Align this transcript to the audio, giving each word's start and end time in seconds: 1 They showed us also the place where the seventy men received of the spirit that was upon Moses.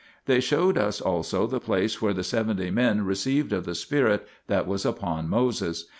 1 0.25 0.33
They 0.33 0.39
showed 0.39 0.79
us 0.79 0.99
also 0.99 1.45
the 1.45 1.59
place 1.59 2.01
where 2.01 2.11
the 2.11 2.23
seventy 2.23 2.71
men 2.71 3.05
received 3.05 3.53
of 3.53 3.65
the 3.65 3.75
spirit 3.75 4.27
that 4.47 4.65
was 4.65 4.83
upon 4.83 5.29
Moses. 5.29 5.85